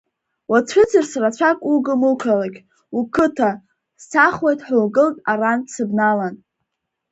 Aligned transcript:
Уацәыӡырц 0.51 1.11
рацәак 1.21 1.57
угым 1.73 2.01
уқалақь, 2.11 2.59
уқыҭа, 2.97 3.49
сцахуеит 4.01 4.59
ҳәа 4.65 4.77
угылт 4.83 5.17
арантә 5.31 5.69
сыбналан. 5.73 6.35